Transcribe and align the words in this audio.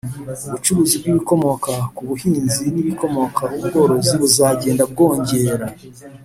ubucuruzi 0.45 0.95
bw'ibikomoka 1.01 1.71
ku 1.95 2.01
buhinzi 2.07 2.63
n' 2.73 2.79
ibikomoka 2.81 3.43
ku 3.55 3.61
bworozi 3.67 4.13
buzagenda 4.21 4.83
bwongera 4.91 5.65